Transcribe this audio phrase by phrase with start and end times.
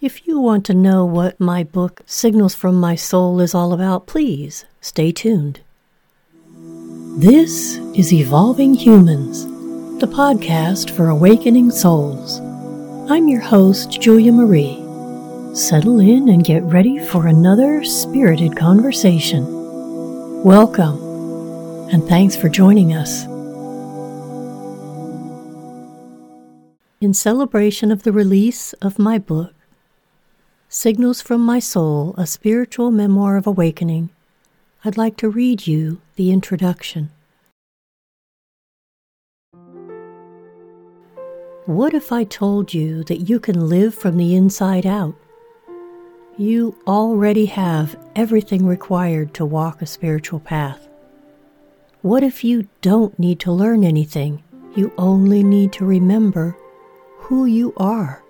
[0.00, 4.06] If you want to know what my book, Signals from My Soul, is all about,
[4.06, 5.58] please stay tuned.
[7.16, 9.44] This is Evolving Humans,
[9.98, 12.38] the podcast for awakening souls.
[13.10, 14.76] I'm your host, Julia Marie.
[15.52, 19.44] Settle in and get ready for another spirited conversation.
[20.44, 21.02] Welcome,
[21.92, 23.24] and thanks for joining us.
[27.00, 29.54] In celebration of the release of my book,
[30.70, 34.10] Signals from My Soul, a spiritual memoir of awakening,
[34.84, 37.10] I'd like to read you the introduction.
[41.64, 45.14] What if I told you that you can live from the inside out?
[46.36, 50.86] You already have everything required to walk a spiritual path.
[52.02, 54.42] What if you don't need to learn anything?
[54.76, 56.58] You only need to remember
[57.16, 58.22] who you are.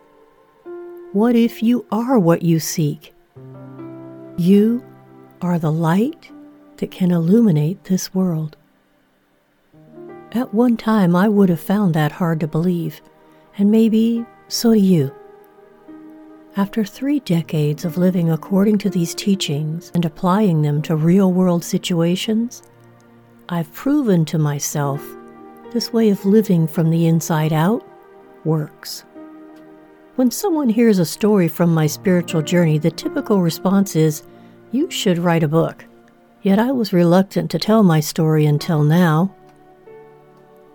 [1.14, 3.14] What if you are what you seek?
[4.36, 4.84] You
[5.40, 6.30] are the light
[6.76, 8.58] that can illuminate this world.
[10.32, 13.00] At one time, I would have found that hard to believe,
[13.56, 15.14] and maybe so do you.
[16.58, 21.64] After three decades of living according to these teachings and applying them to real world
[21.64, 22.62] situations,
[23.48, 25.02] I've proven to myself
[25.72, 27.82] this way of living from the inside out
[28.44, 29.04] works.
[30.18, 34.24] When someone hears a story from my spiritual journey, the typical response is,
[34.72, 35.84] You should write a book.
[36.42, 39.32] Yet I was reluctant to tell my story until now.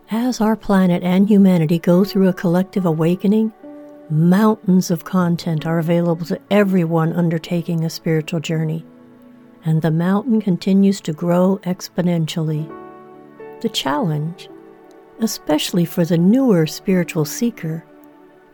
[0.10, 3.52] As our planet and humanity go through a collective awakening,
[4.10, 8.86] mountains of content are available to everyone undertaking a spiritual journey,
[9.66, 12.66] and the mountain continues to grow exponentially.
[13.60, 14.48] The challenge,
[15.20, 17.84] especially for the newer spiritual seeker,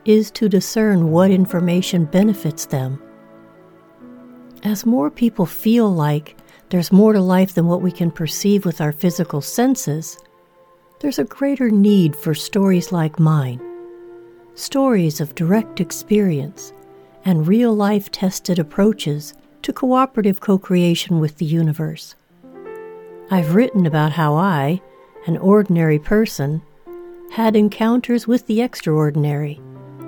[0.06, 3.02] is to discern what information benefits them.
[4.64, 6.36] As more people feel like
[6.70, 10.18] there's more to life than what we can perceive with our physical senses,
[11.00, 13.62] there's a greater need for stories like mine.
[14.56, 16.74] Stories of direct experience
[17.26, 22.16] and real life tested approaches to cooperative co creation with the universe.
[23.32, 24.82] I've written about how I,
[25.28, 26.62] an ordinary person,
[27.32, 29.62] had encounters with the extraordinary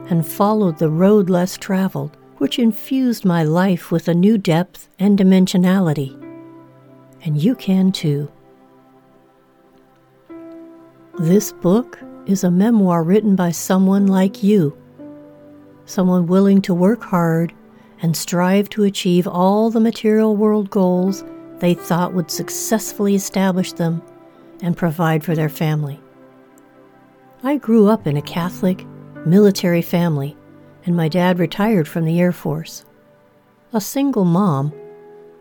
[0.09, 5.17] and followed the road less traveled, which infused my life with a new depth and
[5.17, 6.17] dimensionality.
[7.23, 8.31] And you can too.
[11.19, 14.75] This book is a memoir written by someone like you,
[15.85, 17.53] someone willing to work hard
[18.01, 21.23] and strive to achieve all the material world goals
[21.59, 24.01] they thought would successfully establish them
[24.63, 25.99] and provide for their family.
[27.43, 28.85] I grew up in a Catholic,
[29.25, 30.35] military family,
[30.85, 32.85] and my dad retired from the Air Force.
[33.73, 34.73] A single mom,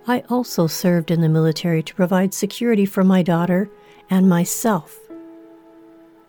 [0.06, 3.70] I also served in the military to provide security for my daughter
[4.08, 4.98] and myself.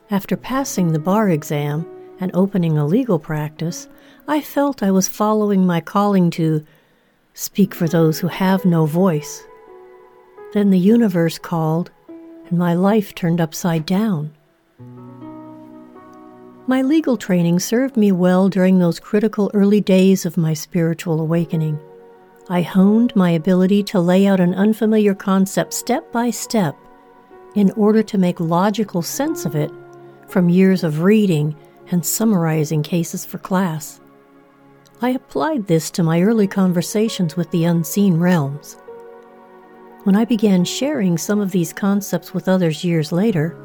[0.09, 1.85] After passing the bar exam
[2.19, 3.87] and opening a legal practice,
[4.27, 6.65] I felt I was following my calling to
[7.33, 9.43] speak for those who have no voice.
[10.53, 14.31] Then the universe called, and my life turned upside down.
[16.71, 21.77] My legal training served me well during those critical early days of my spiritual awakening.
[22.47, 26.77] I honed my ability to lay out an unfamiliar concept step by step
[27.55, 29.69] in order to make logical sense of it
[30.29, 31.57] from years of reading
[31.91, 33.99] and summarizing cases for class.
[35.01, 38.77] I applied this to my early conversations with the unseen realms.
[40.05, 43.57] When I began sharing some of these concepts with others years later,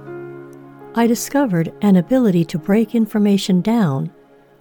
[0.99, 4.11] I discovered an ability to break information down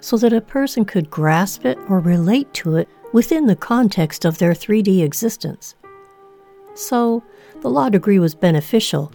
[0.02, 4.38] so that a person could grasp it or relate to it within the context of
[4.38, 5.76] their 3D existence.
[6.74, 7.24] So,
[7.62, 9.14] the law degree was beneficial,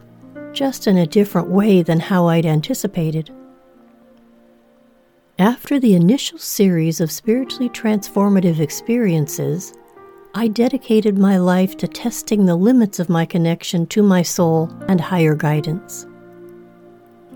[0.54, 3.30] just in a different way than how I'd anticipated.
[5.38, 9.74] After the initial series of spiritually transformative experiences,
[10.34, 15.02] I dedicated my life to testing the limits of my connection to my soul and
[15.02, 16.06] higher guidance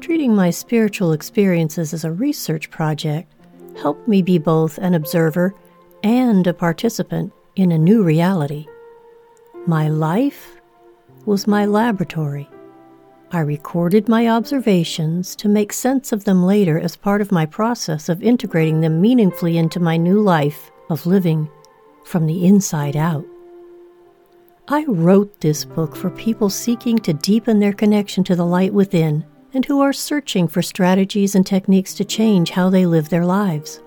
[0.05, 3.33] treating my spiritual experiences as a research project
[3.81, 5.55] helped me be both an observer
[6.03, 8.67] and a participant in a new reality.
[9.67, 10.61] My life
[11.25, 12.47] was my laboratory.
[13.33, 18.11] I recorded my observations to make sense of them later as part of my process
[18.11, 21.49] of integrating them meaningfully into my new life of living
[22.05, 23.25] from the inside out.
[24.69, 29.25] I wrote this book for people seeking to deepen their connection to the light within
[29.55, 33.81] and who are searching for strategies and techniques to change how they live their lives.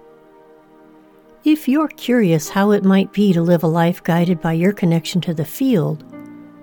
[1.43, 5.21] If you're curious how it might be to live a life guided by your connection
[5.21, 6.03] to the field,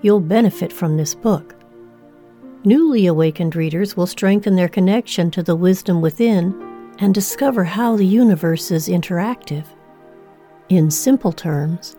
[0.02, 1.54] you'll benefit from this book.
[2.64, 8.06] Newly awakened readers will strengthen their connection to the wisdom within and discover how the
[8.06, 9.66] universe is interactive.
[10.70, 11.96] In simple terms,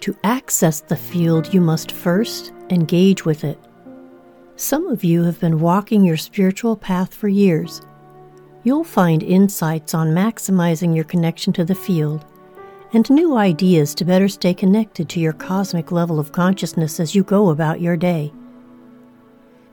[0.00, 3.58] to access the field, you must first engage with it.
[4.56, 7.82] Some of you have been walking your spiritual path for years.
[8.62, 12.24] You'll find insights on maximizing your connection to the field
[12.92, 17.24] and new ideas to better stay connected to your cosmic level of consciousness as you
[17.24, 18.32] go about your day.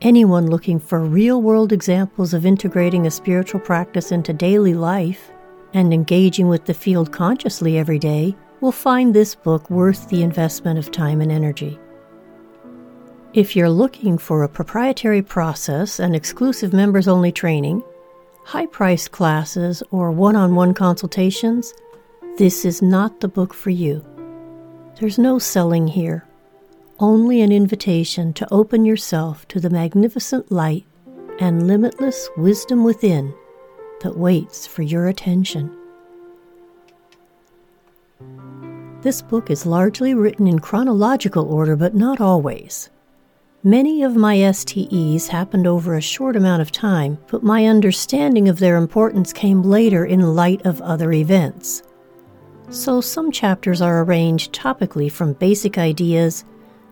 [0.00, 5.30] Anyone looking for real world examples of integrating a spiritual practice into daily life
[5.74, 10.76] and engaging with the field consciously every day will find this book worth the investment
[10.76, 11.78] of time and energy.
[13.34, 17.82] If you're looking for a proprietary process and exclusive members only training,
[18.44, 21.72] high priced classes, or one on one consultations,
[22.36, 24.04] this is not the book for you.
[25.00, 26.26] There's no selling here,
[26.98, 30.84] only an invitation to open yourself to the magnificent light
[31.40, 33.32] and limitless wisdom within
[34.02, 35.74] that waits for your attention.
[39.00, 42.90] This book is largely written in chronological order, but not always.
[43.64, 48.58] Many of my STEs happened over a short amount of time, but my understanding of
[48.58, 51.84] their importance came later in light of other events.
[52.70, 56.44] So some chapters are arranged topically from basic ideas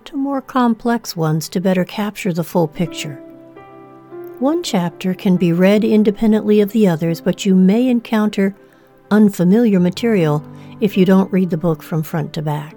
[0.05, 3.17] to more complex ones to better capture the full picture.
[4.39, 8.55] One chapter can be read independently of the others, but you may encounter
[9.11, 10.49] unfamiliar material
[10.81, 12.77] if you don't read the book from front to back.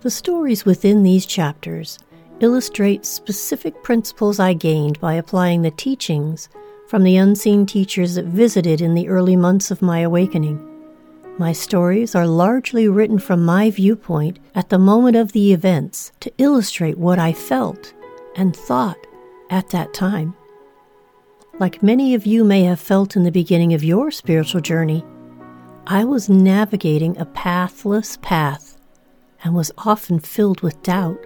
[0.00, 2.00] The stories within these chapters
[2.40, 6.48] illustrate specific principles I gained by applying the teachings
[6.88, 10.60] from the unseen teachers that visited in the early months of my awakening.
[11.38, 16.32] My stories are largely written from my viewpoint at the moment of the events to
[16.38, 17.92] illustrate what I felt
[18.36, 19.06] and thought
[19.50, 20.34] at that time.
[21.58, 25.04] Like many of you may have felt in the beginning of your spiritual journey,
[25.86, 28.78] I was navigating a pathless path
[29.44, 31.24] and was often filled with doubt.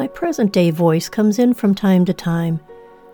[0.00, 2.58] My present day voice comes in from time to time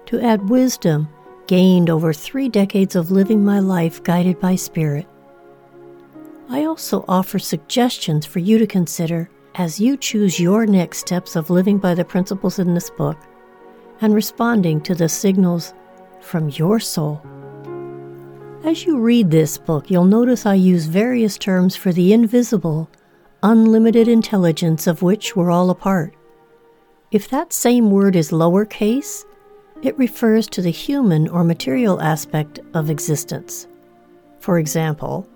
[0.05, 1.09] to add wisdom
[1.49, 5.05] gained over three decades of living my life guided by Spirit.
[6.49, 11.51] I also offer suggestions for you to consider as you choose your next steps of
[11.51, 13.19] living by the principles in this book
[14.01, 15.75] and responding to the signals
[16.21, 17.21] from your soul.
[18.63, 22.89] As you read this book, you'll notice I use various terms for the invisible,
[23.43, 26.15] unlimited intelligence of which we're all a part.
[27.13, 29.25] If that same word is lowercase,
[29.83, 33.69] it refers to the human or material aspect of existence.
[34.41, 35.29] For example,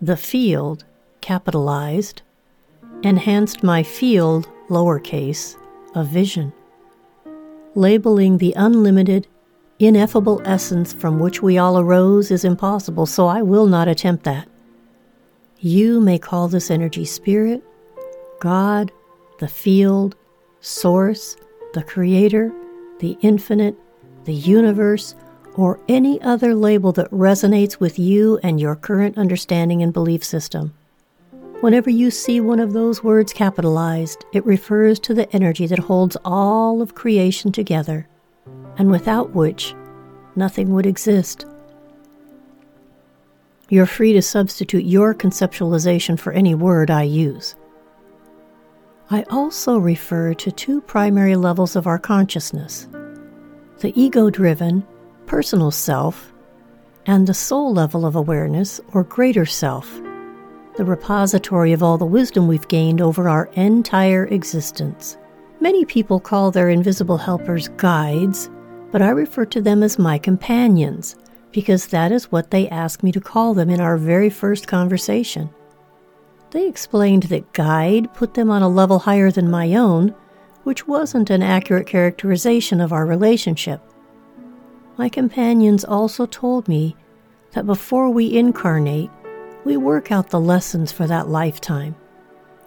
[0.00, 0.84] the field,
[1.20, 2.22] capitalized,
[3.02, 5.56] enhanced my field, lowercase,
[5.94, 6.52] of vision.
[7.74, 9.26] Labeling the unlimited
[9.78, 14.48] ineffable essence from which we all arose is impossible, so I will not attempt that.
[15.58, 17.62] You may call this energy spirit,
[18.40, 18.92] God,
[19.40, 20.16] the field,
[20.60, 21.36] source,
[21.74, 22.52] the creator,
[23.00, 23.76] the infinite,
[24.24, 25.14] the universe,
[25.54, 30.74] or any other label that resonates with you and your current understanding and belief system.
[31.60, 36.16] Whenever you see one of those words capitalized, it refers to the energy that holds
[36.24, 38.06] all of creation together
[38.78, 39.74] and without which
[40.36, 41.44] nothing would exist.
[43.68, 47.56] You're free to substitute your conceptualization for any word I use.
[49.10, 52.88] I also refer to two primary levels of our consciousness
[53.78, 54.84] the ego driven,
[55.24, 56.32] personal self,
[57.06, 59.88] and the soul level of awareness, or greater self,
[60.76, 65.16] the repository of all the wisdom we've gained over our entire existence.
[65.60, 68.50] Many people call their invisible helpers guides,
[68.90, 71.16] but I refer to them as my companions
[71.52, 75.48] because that is what they asked me to call them in our very first conversation.
[76.50, 80.14] They explained that guide put them on a level higher than my own,
[80.64, 83.82] which wasn't an accurate characterization of our relationship.
[84.96, 86.96] My companions also told me
[87.52, 89.10] that before we incarnate,
[89.64, 91.94] we work out the lessons for that lifetime.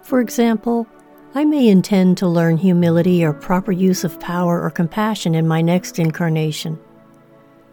[0.02, 0.86] For example,
[1.34, 5.60] I may intend to learn humility or proper use of power or compassion in my
[5.60, 6.78] next incarnation.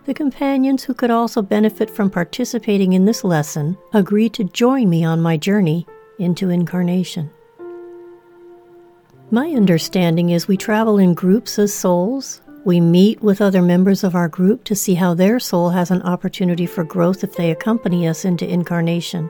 [0.05, 5.03] The companions who could also benefit from participating in this lesson agreed to join me
[5.03, 5.85] on my journey
[6.19, 7.31] into incarnation.
[9.31, 12.41] My understanding is we travel in groups as souls.
[12.65, 16.01] We meet with other members of our group to see how their soul has an
[16.01, 19.29] opportunity for growth if they accompany us into incarnation.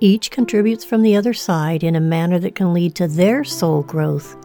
[0.00, 3.82] Each contributes from the other side in a manner that can lead to their soul
[3.82, 4.36] growth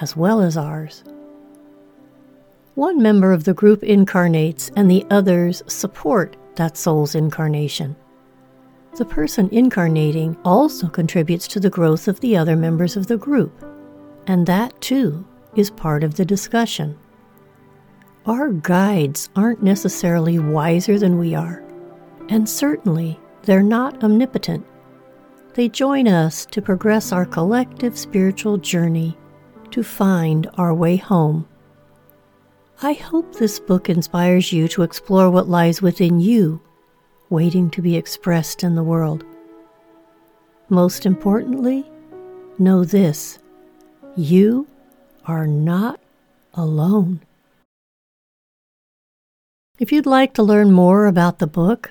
[0.00, 1.04] as well as ours.
[2.74, 7.96] One member of the group incarnates and the others support that soul's incarnation.
[8.96, 13.64] The person incarnating also contributes to the growth of the other members of the group,
[14.28, 16.96] and that too is part of the discussion.
[18.26, 21.64] Our guides aren't necessarily wiser than we are,
[22.28, 24.64] and certainly they're not omnipotent.
[25.54, 29.18] They join us to progress our collective spiritual journey
[29.72, 31.48] to find our way home.
[32.80, 36.60] I hope this book inspires you to explore what lies within you,
[37.30, 39.24] waiting to be expressed in the world.
[40.68, 41.84] Most importantly,
[42.58, 43.38] know this
[44.16, 44.66] you
[45.26, 46.00] are not
[46.54, 47.20] alone.
[49.78, 51.90] If you'd like to learn more about the book,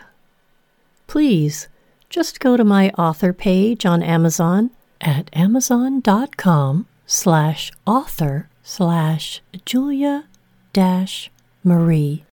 [1.08, 1.68] please
[2.10, 4.72] just go to my author page on Amazon
[5.02, 10.26] at amazon.com slash author slash Julia
[10.72, 11.30] dash
[11.64, 12.24] Marie.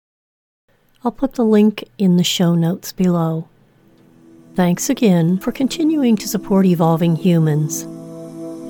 [1.02, 3.48] I'll put the link in the show notes below.
[4.54, 7.86] Thanks again for continuing to support evolving humans.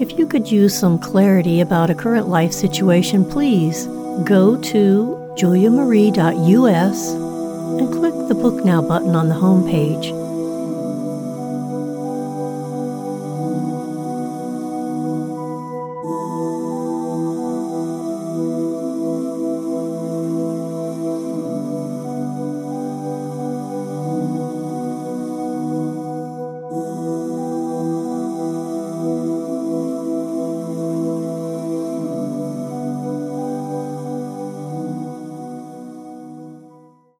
[0.00, 3.86] If you could use some clarity about a current life situation, please
[4.24, 10.12] go to juliamarie.us and click the Book Now button on the home page